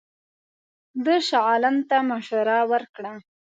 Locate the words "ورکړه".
2.71-3.13